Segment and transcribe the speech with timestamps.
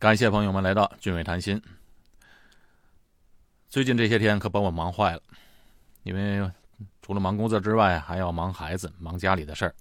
[0.00, 1.60] 感谢朋友们来到俊伟谈心。
[3.68, 5.20] 最近这些天可把我忙坏了，
[6.04, 6.50] 因为
[7.02, 9.74] 除了忙工作之外，还要忙孩子、忙家里的事儿。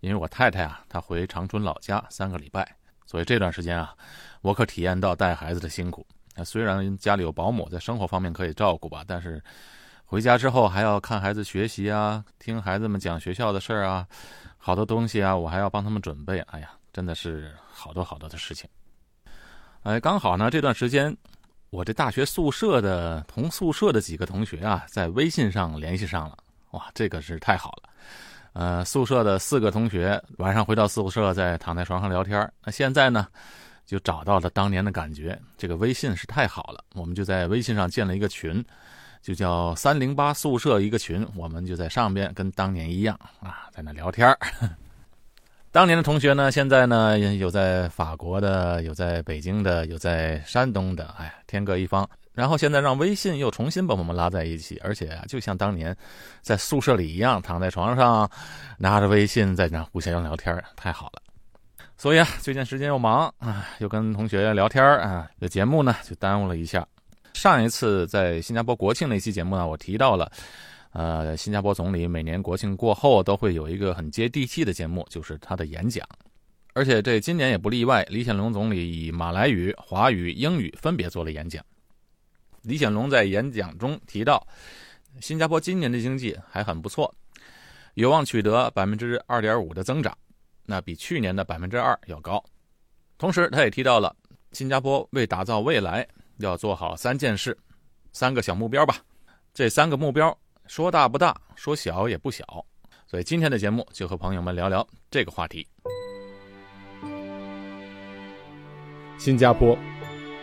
[0.00, 2.66] 因为我太太啊，她回长春老家三个礼拜，
[3.04, 3.94] 所以这段时间啊，
[4.40, 6.06] 我可体验到带孩子的辛苦。
[6.34, 9.38] 那虽然家里有保姆，在生活方面可以照顾吧，但是
[10.06, 14.08] 回家之后还要看孩子学习啊，听孩子们讲学校的事儿啊，
[14.56, 16.38] 好多东西啊，我还要帮他们准备。
[16.38, 18.66] 哎呀，真的是好多好多的事情。
[19.82, 21.14] 哎，刚好呢，这段时间
[21.70, 26.38] 我这大学宿舍的同宿舍的几个同学啊，在微信上联系上了，
[26.70, 27.88] 哇，这个是太好了。
[28.52, 32.48] 呃，宿舍的四个同学晚上回到宿舍，在躺在床上聊天。
[32.64, 33.26] 那现在呢，
[33.84, 35.36] 就找到了当年的感觉。
[35.58, 38.64] 这个微信是太好了，我们就在微信上建了一个群，
[39.20, 44.38] 就叫三零八宿舍一个群，我们就在上边跟当年一样啊，在那聊天儿
[45.72, 52.06] 当年的同学呢，现在呢有在法国的，有在北京的，有在山东的，哎，天各一方。
[52.34, 55.96] 然后现在让微信又重新把我们拉在一起，而且，就像当年
[56.42, 58.30] 在宿舍里一样，躺在床上，
[58.76, 61.22] 拿着微信在那互相聊天，太好了。
[61.96, 66.86] 所以啊，最近时间又忙啊，又跟同学聊天啊，这节目呢就耽误了一下。
[67.32, 70.30] 上一次在新加坡国庆那期节目呢，我提到了。
[70.92, 76.06] 呃，新加坡总理每年国庆过后都会有一个很接地气的节目，就是他的演讲，
[76.74, 78.06] 而且这今年也不例外。
[78.10, 81.64] 李显龙总理以马来语、华语、英语分别做了演讲。
[82.60, 84.46] 李显龙在演讲中提到，
[85.18, 87.14] 新加坡今年的经济还很不错，
[87.94, 90.14] 有望取得百分之二点五的增长，
[90.66, 92.44] 那比去年的百分之二要高。
[93.16, 94.14] 同时，他也提到了
[94.52, 97.56] 新加坡为打造未来要做好三件事，
[98.12, 98.98] 三个小目标吧。
[99.54, 100.36] 这三个目标。
[100.74, 102.42] 说大不大，说小也不小，
[103.06, 105.68] 所以今天的节目就和朋友们聊聊这个话题。
[109.18, 109.76] 新加坡，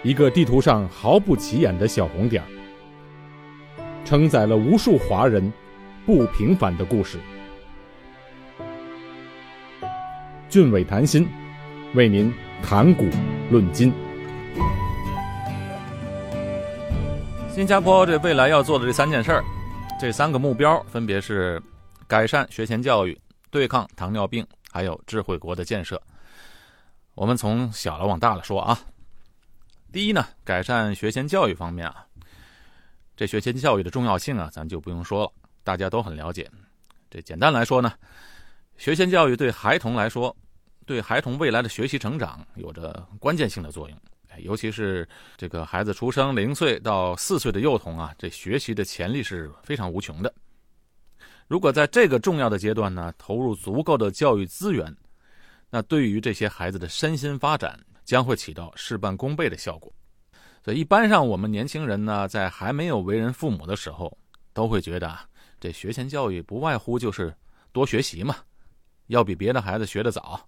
[0.03, 2.43] 一个地图上毫不起眼的小红点
[4.05, 5.51] 承载了无数华人
[6.05, 7.17] 不平凡的故事。
[10.47, 11.27] 俊伟谈心，
[11.95, 12.31] 为您
[12.61, 13.07] 谈古
[13.49, 13.91] 论今。
[17.49, 19.43] 新加坡这未来要做的这三件事儿。
[19.99, 21.61] 这三个目标分别是
[22.07, 23.19] 改善学前教育、
[23.51, 26.01] 对抗糖尿病，还有智慧国的建设。
[27.15, 28.79] 我们从小了往大了说啊。
[29.91, 32.05] 第一呢，改善学前教育方面啊，
[33.17, 35.31] 这学前教育的重要性啊，咱就不用说了，
[35.65, 36.49] 大家都很了解。
[37.09, 37.91] 这简单来说呢，
[38.77, 40.33] 学前教育对孩童来说，
[40.85, 43.99] 对孩童未来的学习成长有着关键性的作用。
[44.43, 45.07] 尤其是
[45.37, 50.33] 这个孩子出生零岁到四岁的幼童啊，这学习的潜力是非常无穷的。
[51.47, 54.95] 如果在这个重要的阶段呢，投入足够的教育资源，
[55.69, 59.91] 那对于这些孩子的身心发展将会起到事半功倍的效果。
[60.63, 64.15] 所以，一般上我们年轻人呢，在还没有为人父母的时候，
[64.53, 65.25] 都会觉得啊，
[65.59, 67.33] 这学前教育不外乎就是
[67.71, 68.35] 多学习嘛，
[69.07, 70.45] 要比别的孩子学得早。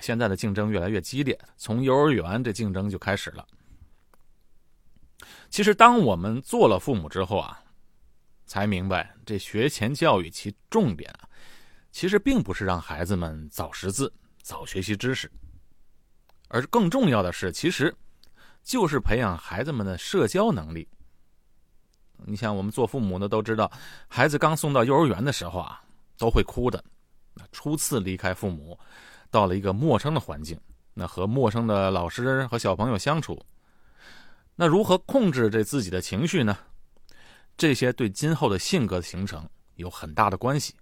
[0.00, 3.46] 现在的竞争越来越激烈，从幼儿园这竞争就开始了。
[5.50, 7.58] 其实，当我们做了父母之后啊，
[8.46, 11.28] 才明白这学前教育其重点啊，
[11.90, 15.30] 其实并不是让孩子们早识字、早学习知识，
[16.48, 17.94] 而更重要的是，其实
[18.62, 20.86] 就是培养孩子们的社交能力。
[22.26, 23.70] 你像我们做父母的都知道，
[24.06, 25.82] 孩子刚送到幼儿园的时候啊，
[26.18, 26.82] 都会哭的，
[27.52, 28.78] 初次离开父母。
[29.30, 30.58] 到了一个陌生的环境，
[30.94, 33.44] 那和陌生的老师和小朋友相处，
[34.56, 36.56] 那如何控制这自己的情绪呢？
[37.56, 40.74] 这些对今后的性格形成有很大的关系。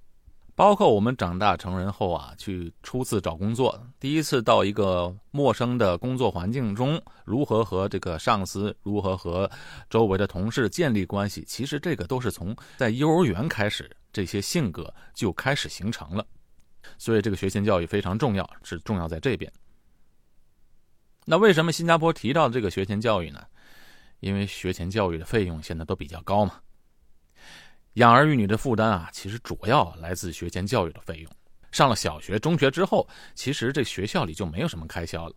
[0.55, 9.51] 包括我们长大成人后啊，去初次找工作，第一次到一个陌生的工作环境中，如何和这个上司，如何和
[9.91, 16.27] 周围的同事建立关系，其实这个都是从在幼儿园开始，这些性格就开始形成了。
[16.99, 19.53] 所以，这个学前教育非常重要，是重要在这边。
[21.25, 23.45] 那为什么新加坡提到这个学前教育呢？
[24.21, 26.61] 因为学前教育的费用现在都比较高嘛。
[27.95, 31.31] 养儿育女的负担啊，其实主要来自学前教育的费用。
[31.73, 35.35] 上了小学、中学之后，其实这学校里就没有什么开销了。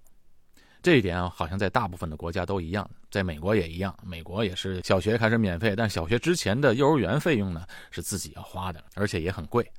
[0.81, 3.93] 这一点啊，好像在大部分的国家都一样，在美国也一样。
[4.01, 9.69] 美国也是小学开始免费，但小学之前的幼儿园费用呢，是自己要花的，而且也很贵。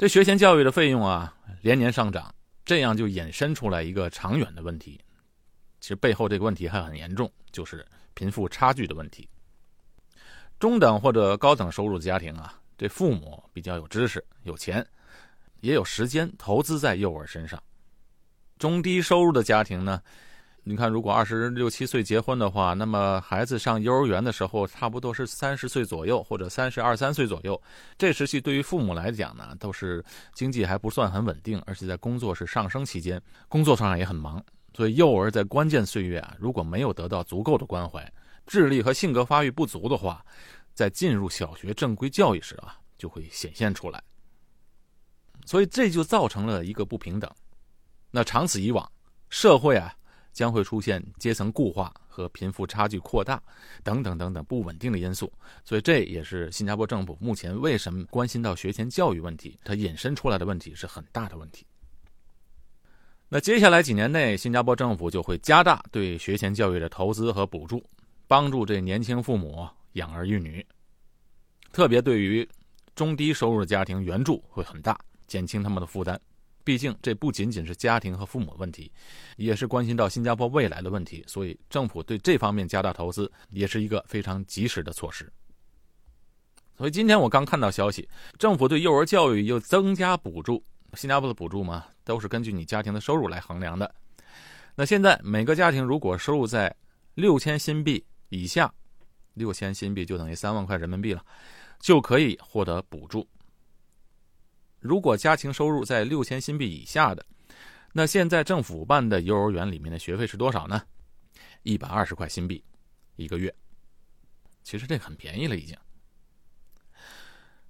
[0.00, 4.98] 这学前教育的费用啊，连年上涨，这样就衍生出来一个长远的问题。
[5.78, 9.28] 其实背后这个问题还很严重，就是贫富差距的问题。
[10.58, 14.82] 中等或者高等收入的家庭啊，这父母比较有知识、有钱，
[15.60, 17.62] 也有时间投资在幼儿身上。
[18.58, 20.02] 中低收入的家庭呢，
[20.70, 27.60] 你看，如果二十六七岁结婚的话，那么孩子上幼儿园的时候，差不多是三十岁左右，或者三十二三岁左右。
[27.98, 30.02] 这时期对于父母来讲呢，都是
[30.32, 34.40] 经济还不算很稳定，而且在工作是上升期间，工作上也很忙。
[34.72, 38.08] 所以幼儿在关键岁月啊，如果没有得到足够的关怀，
[38.46, 40.24] 智力和性格发育不足的话，
[40.72, 44.00] 在进入小学正规教育时啊，就会显现出来。
[45.44, 47.28] 所以这就造成了一个不平等。
[48.12, 48.88] 那长此以往，
[49.30, 49.92] 社会啊
[50.40, 53.38] 将会出现阶层固化和贫富差距扩大
[53.84, 55.30] 等等等等不稳定的因素。
[55.66, 61.66] 所以这也是新加坡政府目前为什么关心到学前教育问题，它引申出来的问题是很大的问题。
[63.28, 67.84] 那接下来几年内，新加坡政府就会加大对学前教育的投资和补助，
[68.26, 70.66] 帮助这年轻父母养儿育女。
[71.70, 72.48] 特别对于
[72.94, 76.18] 中低收入的家庭，援助会很大，减轻他们的负担。
[76.70, 78.92] 毕竟这不仅仅是家庭和父母问题，
[79.36, 81.24] 也是关心到新加坡未来的问题。
[81.26, 85.28] 所以政府对这方面加大投资，也是一个非常及时的措施。
[86.78, 88.08] 所以今天我刚看到消息，
[88.38, 90.62] 政府对幼儿教育又增加补助。
[90.94, 93.92] 新加坡的补助嘛，都是根据你家庭的收入来衡量的。
[94.76, 96.72] 那现在每个家庭如果收入在
[97.14, 98.72] 六千新币以下，
[99.34, 101.24] 六千新币就等于三万块人民币了，
[101.80, 103.26] 就可以获得补助。
[104.80, 107.24] 如果家庭收入在六千新币以下的，
[107.92, 110.82] 那现在政府办的幼儿园里面的学费是多少呢？
[111.62, 112.64] 一百二十块新币
[113.16, 113.54] 一个月。
[114.64, 115.76] 其实这很便宜了已经。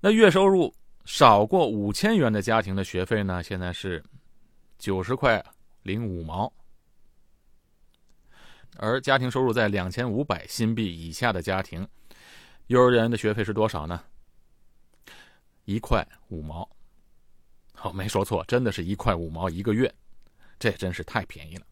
[0.01, 0.75] 那月收入。
[1.07, 4.05] 少过五千元的家庭的学费呢，现在是
[4.79, 5.45] 九十块
[5.83, 6.53] 零五毛，
[8.77, 11.89] 而家庭收入在两千五百新币以下的家庭，
[12.69, 14.05] 幼儿园的学费是多少呢？
[15.65, 16.69] 一块五毛。
[17.83, 19.91] 好，没说错，真的是一块五毛一个月，
[20.59, 21.63] 这真是太便宜了。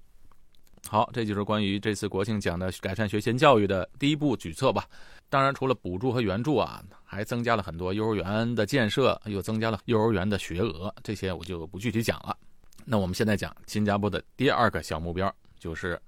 [0.88, 4.88] 好，这就是关于这次国庆讲的改善学前教育的第一步举措吧。
[5.28, 12.34] 当然，除了补助和援助啊，还增加了很多幼儿园的建设，又增加了幼儿园的学额，这些我就不具体讲了。
[12.87, 16.00] 那我们现在讲新加坡的第二个小目标，就是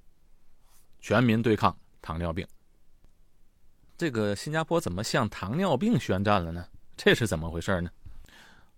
[1.03, 2.46] 全民对抗糖尿病。
[3.99, 6.64] 这个新加坡怎么向糖尿病宣战了呢？
[6.96, 7.91] 这是怎么回事呢？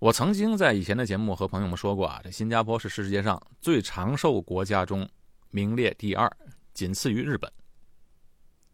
[0.03, 5.09] 我曾经在以前的节目和朋友们说过啊，这新加坡是世界上最长寿国家中。
[5.51, 6.29] 名列第二，
[6.75, 7.49] 仅次于日本。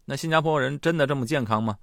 [0.06, 1.76] 那新加坡人真的这么健康吗？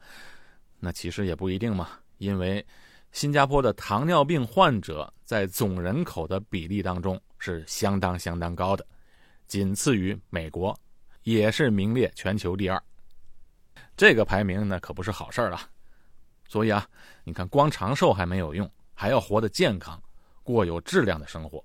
[0.80, 1.90] 那其实也不一定嘛。
[2.18, 2.66] 因为
[3.12, 8.84] 新加坡的糖尿病患者在总人口的比例当中是相当相当高的，
[9.46, 10.76] 仅次于美国，
[11.22, 12.82] 也是名列全球第二。
[13.96, 15.70] 这个排名那可不是好事了。
[16.48, 16.90] 所以啊，
[17.24, 20.02] 你看，光长寿还没有用，还要活得健康，
[20.42, 21.64] 过有质量的生活。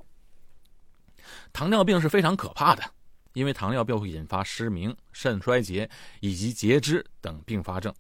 [1.53, 2.83] 糖尿病是非常可怕的。
[3.35, 5.89] 因为糖尿病会引发失明、肾衰竭
[6.19, 7.95] 以及截肢等并发症。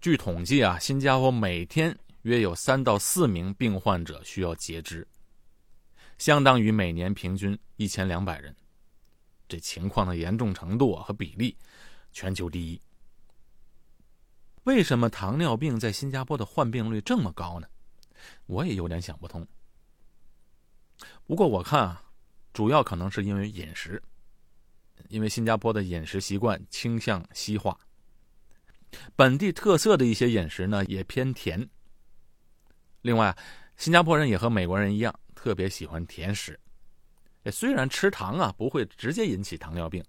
[0.00, 5.06] 据统计啊，新加坡每天约有三到四名病患者需要截肢，
[6.18, 8.52] 相当于每年平均一千两百人。
[9.46, 11.56] 这情况的严重程度和比例，
[12.10, 12.82] 全球第一。
[14.64, 17.68] 为什么糖尿病在新加坡的患病率这么高呢？
[18.46, 19.46] 我也有点想不通。
[21.26, 22.00] 不过我看啊。
[22.52, 24.00] 主要可能是因为饮食，
[25.08, 27.76] 因为新加坡的饮食习惯倾向西化，
[29.16, 31.68] 本地特色的一些饮食呢也偏甜。
[33.02, 33.36] 另外，
[33.76, 36.56] 新加坡人也和美国人一样，特别喜欢甜食。
[37.50, 40.00] 虽然吃糖啊不会直接引起糖尿病，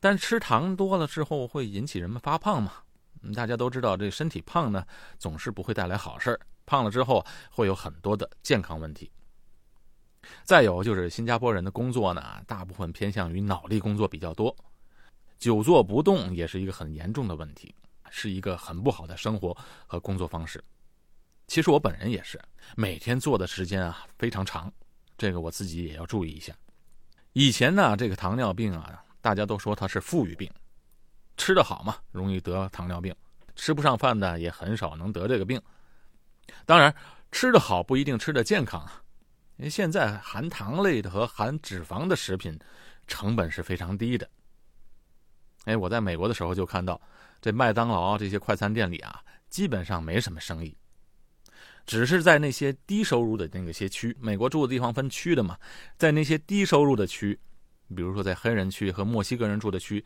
[0.00, 2.82] 但吃糖多了之后会引起人们发胖嘛。
[3.32, 4.84] 大家都知道，这身体胖呢
[5.20, 9.10] 总是不会带来好事儿胖了之后会有很多的健康问题。
[10.42, 14.54] 再有就是新加坡人的工作呢，大部分偏向于脑力工作比较多，
[15.38, 17.74] 久坐不动也是一个很严重的问题，
[18.08, 19.54] 是一个很不好的生活
[19.86, 20.62] 和工作方式。
[21.46, 22.40] 其实我本人也是，
[22.74, 24.72] 每天坐的时间啊非常长，
[25.18, 26.54] 这个我自己也要注意一下。
[27.34, 30.50] 以前呢，这个糖尿病啊，大家都说它是富裕病，
[31.36, 33.12] 吃得好嘛，容易得糖尿病；
[33.54, 35.60] 吃不上饭的也很少能得这个病。
[36.66, 36.94] 当然，
[37.30, 39.02] 吃得好不一定吃得健康啊。
[39.56, 42.58] 因为现在含糖类的和含脂肪的食品，
[43.06, 44.28] 成本是非常低的。
[45.64, 47.00] 哎，我在美国的时候就看到，
[47.40, 50.76] 这麦当劳这些快餐店里啊，基本上没什么生意，
[51.86, 55.56] 只是在那些低收入的那个些区，美国住的地方分区的嘛，
[55.96, 57.38] 在那些低收入的区，
[57.94, 60.04] 比如说在黑人区和墨西哥人住的区，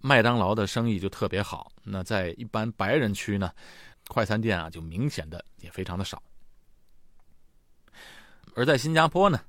[0.00, 1.72] 麦当劳的生意就特别好。
[1.82, 3.50] 那在一般白人区呢，
[4.10, 6.20] 快餐店啊就明显的也非常的少。
[8.56, 9.40] 而在新加坡呢，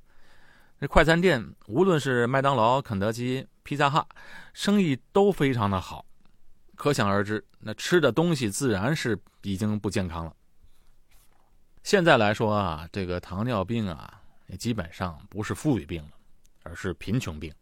[0.80, 4.06] 这快餐店无论是麦当劳、肯德基、披萨哈，
[4.54, 6.06] 生意都非常的好，
[6.76, 10.32] 可想而知，那吃的东西自然是已经不健康了。
[11.82, 16.10] 现在来说啊，这个糖尿病啊，也基本上不是富裕病了，
[16.62, 17.52] 而是贫穷病。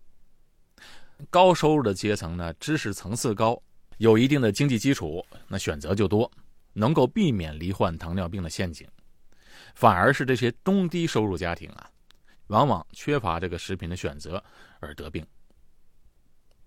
[1.30, 3.60] 高收入的阶层呢，知识层次高，
[3.96, 6.30] 有一定的经济基础，那选择就多，
[6.72, 8.88] 能够避免罹患糖尿病的陷阱。
[9.74, 11.90] 反而是这些中低收入家庭啊，
[12.48, 14.42] 往往缺乏这个食品的选择
[14.80, 15.26] 而得病。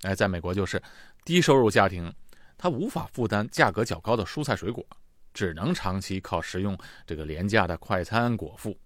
[0.03, 0.81] 哎，在美国就是
[1.25, 2.13] 低收入家庭，
[2.57, 4.85] 他无法负担价格较高的蔬菜水果，
[5.33, 8.77] 只能长期靠食用这个廉价的快餐果腹，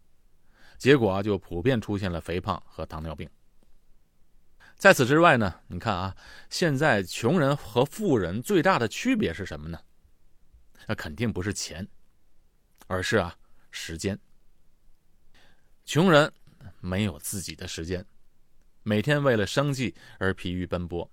[0.77, 3.29] 结果就普遍出现了肥胖和糖尿病。
[4.75, 6.15] 在此之外呢，你看啊，
[6.50, 9.79] 现在穷人和富人最大的区别是什么呢？
[10.88, 11.88] 那肯定不是钱，
[12.88, 13.38] 而是啊。
[13.70, 14.17] 时间，
[15.86, 16.32] 穷人
[16.79, 18.03] 没有自己的时间，
[18.82, 21.08] 每天为了生计而疲于奔波，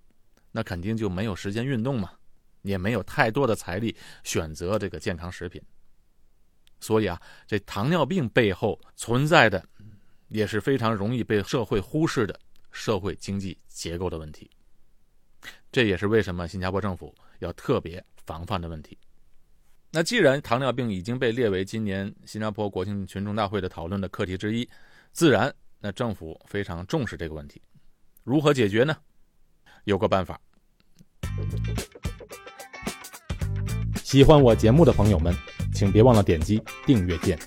[0.50, 2.12] 那肯定就没有时间运动嘛，
[2.62, 5.60] 也没有太多的财力选择这个健康食品。
[6.80, 9.62] 所以啊，这糖尿病背后存在的
[10.28, 12.40] 也是非常容易被社会忽视的
[12.70, 14.50] 社会经济结构的问题。
[15.70, 18.96] 这也是为什么新加坡政府要特别防范的问题。
[19.96, 24.68] 那既然糖尿病已经被列为今年新加坡国庆群众大会的讨论的课题之一，
[25.12, 27.62] 自然那政府非常重视这个问题。
[28.24, 28.96] 如何解决呢？
[29.84, 30.40] 有个办法。
[34.02, 35.32] 喜欢我节目的朋友们，
[35.72, 37.38] 请别忘了点击订阅键。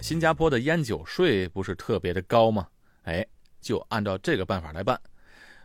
[0.00, 2.68] 新加坡的烟酒税不是特别的高吗？
[3.02, 3.26] 哎，
[3.60, 4.96] 就按照这个办法来办，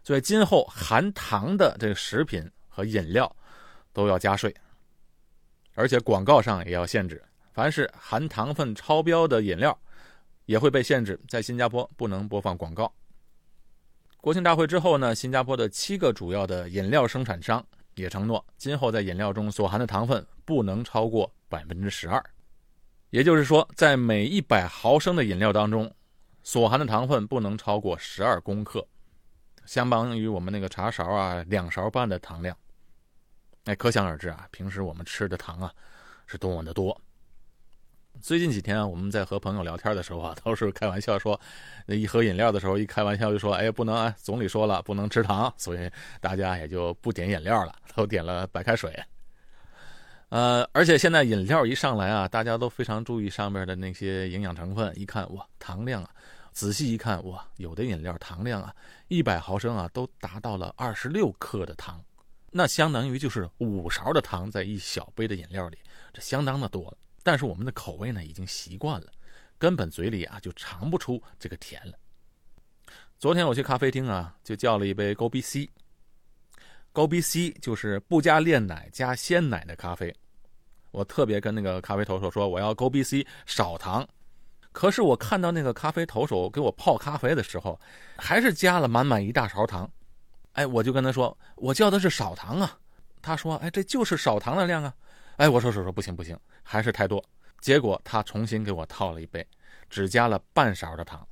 [0.03, 3.31] 所以今后含糖的这个食品和饮料
[3.93, 4.51] 都要加税。
[5.73, 9.77] 而且广告上也要限制，凡是含糖分超标的饮料，
[10.45, 12.93] 也会被限制在新加坡不能播放广告。
[14.21, 17.65] 国庆大会之后呢，新加坡的七个主要的饮料生产商
[17.95, 22.23] 也承诺，今后在饮料中所含的糖分不能超过百分之十二，
[23.09, 25.93] 也就是说，在每一百毫升的饮料当中，
[26.41, 28.87] 所含的糖分不能超过十二公克，
[29.65, 32.55] 相当于我们那个茶勺啊两勺半的糖量。
[33.65, 35.73] 哎，可想而知啊，平时我们吃的糖啊，
[36.27, 36.99] 是多么的多。
[38.21, 41.39] 最近几天啊我们在和朋友聊天的时候啊，都是开玩笑说，
[41.85, 45.89] 那一喝饮料的时候，一开玩笑就说：“哎，不能啊，总理说了不能吃糖，所以
[46.19, 48.93] 大家也就不点饮料了，都点了白开水。”
[50.27, 56.09] 呃，而且现在饮料一上来啊，大家都非常注意上面的那些营养成分，一看哇，糖量啊，
[56.51, 58.75] 仔细一看哇，有的饮料糖量啊，
[59.07, 62.03] 一百毫升啊，都达到了二十六克的糖。
[62.55, 65.77] 那相当于就是五勺的糖在一小杯的饮料里，
[66.13, 66.97] 这相当的多了。
[67.23, 69.07] 但是我们的口味呢已经习惯了，
[69.57, 71.97] 根本嘴里啊就尝不出这个甜了。
[73.17, 75.67] 昨天我去咖啡厅啊，就叫了一杯高 B C。
[76.91, 80.15] 高 B C 就是不加炼奶加鲜奶的咖啡。
[80.91, 84.07] 我特别跟那个咖啡投手说我要高 B C 少糖，
[84.71, 87.79] 可是我看到那个咖啡投手给我泡咖啡的时候，
[88.15, 89.89] 还是加了满满一大勺糖。
[90.53, 92.77] 哎，我就跟他说，我叫的是少糖啊。
[93.21, 94.93] 他说，哎，这就是少糖的量啊。
[95.37, 97.23] 哎，我说说说，不行不行，还是太多。
[97.61, 99.45] 结果他重新给我套了一杯，
[99.89, 101.25] 只加了半勺的糖。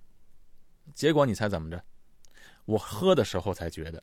[0.93, 1.81] 结果你猜怎么着？
[2.65, 4.01] 我喝的时候才觉得，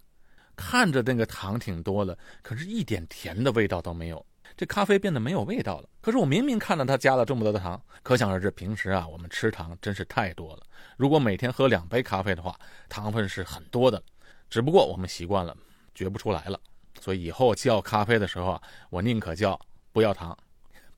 [0.55, 4.25] 看着那个糖挺多的，可是一点甜的味道都没有。
[4.57, 5.89] 这咖啡变得没有味道了。
[6.01, 10.63] 可是我明明看到他加了这么多的糖，可想而知，平时啊，我们吃糖真是太多了。
[10.97, 12.59] 如果每天喝两杯咖啡的话，
[12.89, 14.03] 糖分是很多的。
[14.49, 15.57] 只不过我们习惯了，
[15.95, 16.59] 觉不出来了，
[17.01, 19.59] 所以以后叫咖啡的时候啊，我宁可叫
[19.93, 20.37] 不要糖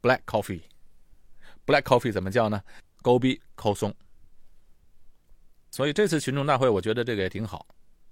[0.01, 0.61] ，black coffee。
[1.67, 2.63] black coffee 怎么叫呢？
[3.03, 3.95] 勾逼扣松。
[5.71, 7.67] 所以这次群众大会，我觉得这个也挺好。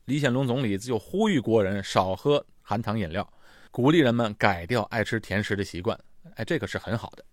[0.05, 3.29] 李显龙总理就呼吁国人少喝含糖饮料，
[3.71, 5.99] 鼓励人们改掉爱吃甜食的习惯。
[6.37, 7.25] 哎，这个是很好的。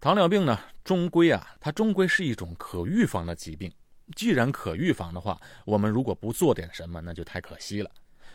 [0.00, 3.70] 糖尿病呢，终归啊，它终归是一种可预防的疾病。
[4.16, 7.90] 既然可预防的话，我们如果不做点什么，那就太可惜了。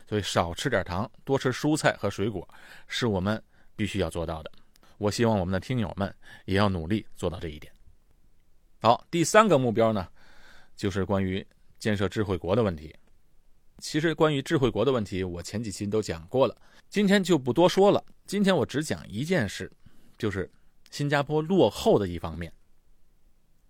[0.08, 2.48] 所以少吃点糖，多吃蔬菜和水果，
[2.88, 3.42] 是我们
[3.76, 4.52] 必须要做到的。
[4.98, 6.14] 我希望我们的听友们
[6.46, 7.72] 也要努力做到这一点。
[8.80, 10.08] 好，第三个目标呢，
[10.76, 11.46] 就是关于
[11.78, 12.96] 建设智慧国的问题。
[13.80, 16.58] 其实关于智慧国的问题，我前几期都讲过了，
[16.90, 18.04] 今天就不多说了。
[18.26, 19.72] 今天我只讲一件事，
[20.18, 20.50] 就是
[20.90, 22.52] 新加坡落后的一方面。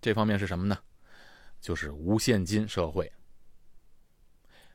[0.00, 0.78] 这方面是什么呢？
[1.60, 3.10] 就是无现金社会。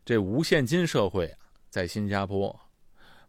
[0.06, 1.34] 这无现金社会
[1.70, 2.60] 在新加坡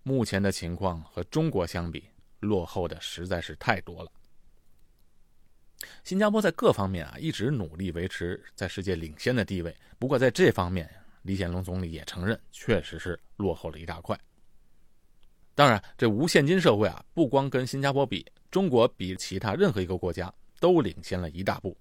[0.03, 2.05] 目前的情况和中国相比，
[2.41, 4.11] 落后的实在是太多了。
[6.03, 10.89] 新加坡在各方面啊一直努力维持在世界领先的地位，不过在这方面，
[11.23, 14.19] 李显龙总理也承认，确实是落后了一大块。
[15.55, 21.77] 当然，这无现金社会啊，不光跟新加坡比，中国比其他任何一个国家都领先了一大步。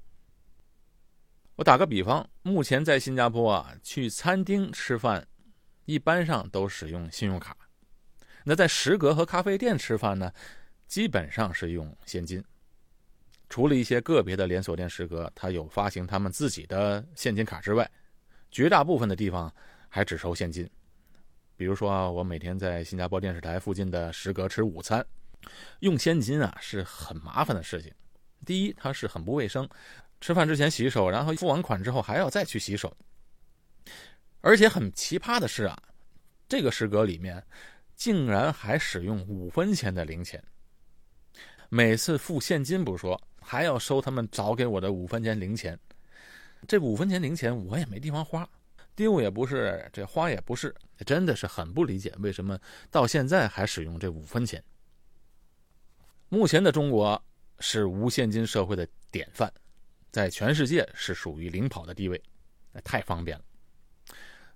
[1.56, 5.28] 我打个比方，目前在新加坡啊，去餐厅吃饭，
[5.86, 7.54] 一般上都使用信用卡；
[8.44, 10.34] 那在食阁和咖啡店吃饭呢，
[10.88, 12.44] 基本上是用现金。
[13.50, 17.90] 除了一些个别的连锁店食阁，它有发行他们自己的现金卡之外，
[18.50, 19.54] 绝大部分的地方
[19.90, 20.68] 还只收现金。
[21.56, 25.06] 比如说，啊我每天在新加坡电视台附近的食阁吃午餐，
[25.82, 27.94] 用现金啊是很麻烦的事情。
[28.44, 29.70] 第一，它是很不卫生，
[30.24, 32.96] 吃饭之前洗手，然后付完款之后还要再去洗手。
[34.40, 35.78] 而且很奇葩的是啊，
[36.48, 37.46] 这个食阁里面
[37.94, 40.42] 竟然还使用五分钱的零钱。
[41.68, 45.78] 每次付现金不说，还要收他们找给我的五分钱零钱。
[46.70, 48.50] 这五分钱零钱我也没地方花。
[48.96, 50.74] 丢也不是，这花也不是，
[51.06, 52.58] 真的是很不理解为什么
[52.90, 54.64] 到现在还使用这五分钱。
[56.30, 57.22] 目前的中国
[57.60, 59.52] 是无现金社会的典范，
[60.14, 62.22] 在全世界是属于领跑的地位，
[62.72, 63.44] 那太方便了。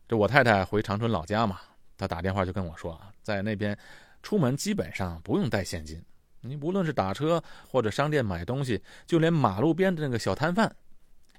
[0.07, 1.59] 这我太太回长春老家嘛，
[1.97, 3.75] 她打电话就跟我说啊，在那边
[4.21, 5.99] 出门基本上不用带现金，
[6.41, 10.73] 你无论是打车或者商店买东西，就连马路边的那个小摊贩。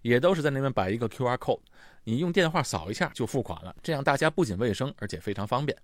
[0.03, 1.61] 也都是在那边摆一个 QR code，
[2.03, 3.75] 你用电话扫一下就付款了。
[3.83, 5.77] 这样大家不仅卫生，而且非常方便。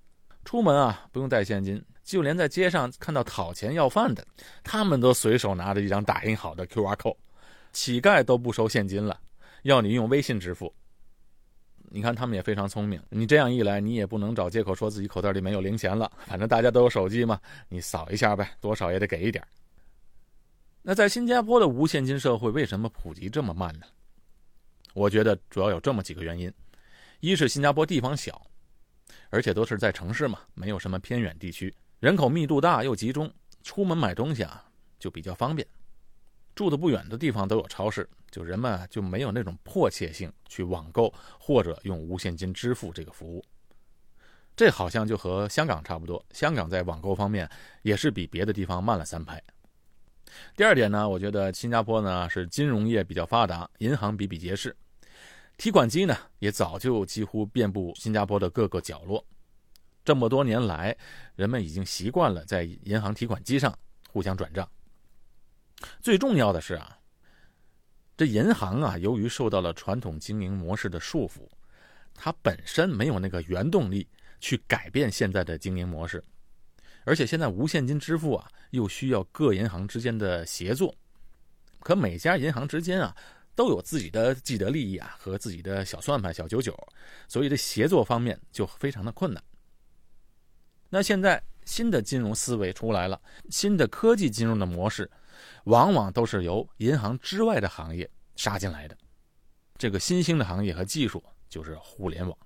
[0.45, 4.27] 出门啊不用带现金，就连在街上看到讨钱要饭的，
[4.65, 7.17] 他们都随手拿着一张打印好的 QR code。
[7.75, 9.21] 乞丐都不收现金了，
[9.65, 10.73] 要你用微信支付。
[11.91, 16.11] 你看他们也非常聪明，你这样一来，你也不能找借口说自己口袋里没有零钱了。
[16.27, 17.39] 反正大家都有手机嘛，
[17.69, 19.47] 你扫一下呗，多少也得给一点。
[20.83, 23.87] 那在新加坡的无现金社会为什么普及这么慢呢？
[24.93, 26.53] 我觉得主要有这么几个原因：
[27.21, 28.41] 一是新加坡地方小，
[29.31, 34.65] 而且都是在城市嘛，没有什么偏远地区，人口密度大又集中，出门买东西啊
[34.99, 35.67] 就比较方便。
[36.55, 43.45] 住的不远的地方都有超市，就人们就没有那种迫切性去网购或者用无现金支付这个服务。
[44.57, 47.51] 这好像就和香港差不多，香港在网购方面
[47.83, 49.43] 也是比别的地方慢了三拍。
[50.57, 54.75] 第二点呢，我觉得新加坡呢是金融业比较发达，银行比比皆是。
[55.57, 59.25] 提款机呢，也早就几乎遍布新加坡的各个角落。
[60.05, 60.97] 这么多年来，
[61.35, 63.77] 人们已经习惯了在银行提款机上
[64.11, 64.69] 互相转账。
[66.01, 66.99] 最重要的是啊，
[68.17, 71.49] 这银行啊，由于受到了传统经营模式的束缚，
[72.15, 74.09] 它本身没有那个原动力
[74.41, 76.25] 去改变现在的经营模式。
[77.05, 80.95] 而且现在无现金支付啊，又需要各银行之间的协作，
[81.81, 83.17] 可每家银行之间啊。
[83.57, 86.77] 都有自己的既得利益啊和自己的小算盘、小九九，
[87.29, 89.41] 所以这协作方面就非常的困难。
[90.91, 95.09] 那现在新的金融思维出来了，新的科技金融的模式，
[95.65, 98.97] 往往都是由银行之外的行业杀进来的。
[99.77, 102.39] 这个新兴的行业和技术就是互联网。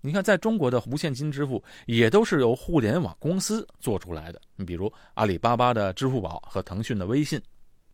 [0.00, 4.40] 你看，在中国的无现金支付也都是由互联网公司做出来的。
[4.56, 7.40] 你比如阿里巴巴的支付宝和腾讯的微信。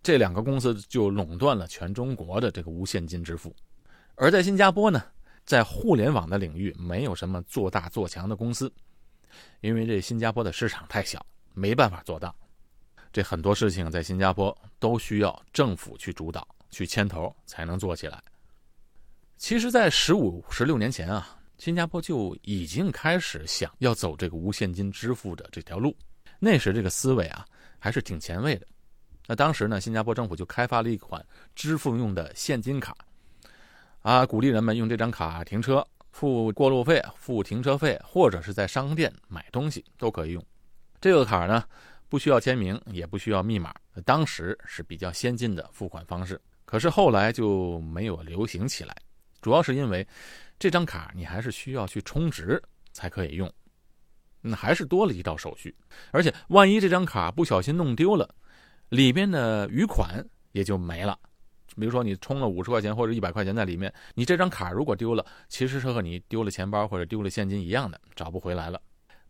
[0.05, 3.55] 这两个公司就垄断了全中国的这个无现金支付，
[4.16, 5.01] 而在新加坡呢，
[5.44, 8.68] 在互联网的领域没有什么做大做强的公司，
[9.61, 12.35] 因为这新加坡的市场太小，没办法做大。
[13.12, 18.22] 这很多事情在新加坡都需要政府去主导、去牵头才能做起来。
[19.37, 25.96] 其实，在十五、十六年前啊，新加坡就已经开始想要走这个无现金支付的这条路，
[26.38, 27.44] 那时这个思维啊
[27.79, 28.66] 还是挺前卫的。
[29.27, 32.96] 那当时呢，新加坡政府就开发了一款支付用的现金卡，
[34.01, 40.44] 啊，鼓励人们用这张卡停车、付过路费、付停车费，或者是在商店买东西都可以用。
[41.01, 41.64] 这个卡呢，
[42.12, 46.38] 不需要签名，也不需要密码，当时是比较先进的付款方式。
[46.66, 48.94] 可是后来就没有流行起来，
[49.40, 50.07] 主要是因为
[50.59, 53.51] 这张卡你还是需要去充值才可以用，
[54.42, 55.75] 那还是多了一道手续，
[56.11, 58.29] 而且万一这张卡不小心弄丢了。
[58.90, 61.18] 里边的余款也就没了，
[61.77, 68.79] 比如说你充了五十块钱或者一百块钱在里面，你这张卡如果丢了，其实是和你丢了钱包或者丢了现金一样的，找不回来了。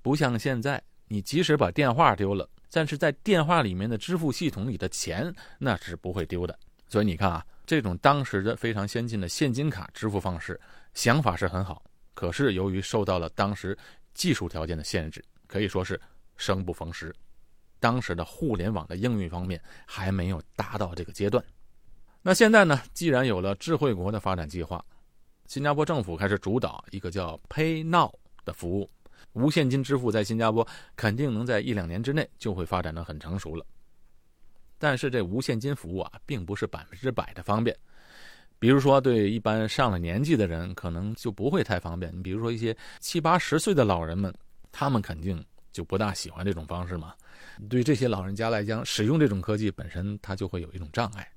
[0.02, 6.58] 不像现在，你即使把电话丢了，但是在电话里面的支付系统里的钱那是不会丢的。
[6.88, 10.58] 所以你看啊，这种当时的非常先进的现金卡支付方式，
[10.94, 13.76] 想法是很好，可是由于受到了当时
[14.14, 16.00] 技术条件的限制，可以说是
[16.38, 17.14] 生不逢时。
[17.78, 21.44] 当时的互联网的应用方面还没有达到这个阶段。
[22.22, 24.82] 那现在呢，既然有了智慧国的发展计划，
[25.46, 28.10] 新加坡政府开始主导一个叫 Pay Now
[28.46, 28.90] 的服务，
[29.32, 30.66] 无现金支付在新加坡
[30.96, 33.64] 肯定能在一两年之内就会发展的很成熟了。
[34.78, 37.76] 但是这无现金服务啊，并不是百分之百的方便。
[38.58, 42.16] 比如说，对一般上了年纪的人，可能就不会太方便。
[42.16, 44.32] 你比如说一些七八十岁的老人们，
[44.70, 47.14] 他们肯定就不大喜欢这种方式嘛。
[47.68, 51.28] 对这些老人家来讲，使用这种科技本身，它就会有一种障碍。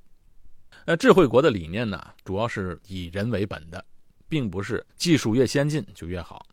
[0.86, 3.84] 那智慧国的理念呢，主要是以人为本的，
[4.27, 6.45] 并不是技术越先进就越好。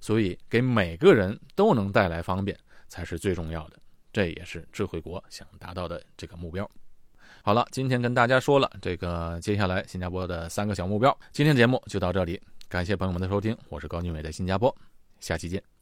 [0.00, 2.58] 所以，给每个人都能带来方便
[2.88, 3.78] 才是最重要的。
[4.12, 6.68] 这也是智慧国想达到的这个目标。
[7.42, 11.16] 好了，今天跟大家说了这个接下来新加坡的三个小目标。
[11.32, 14.74] 今天节目就到这里，感谢朋友们的收听，我是高俊伟，在新加坡，
[15.20, 15.77] 下期见。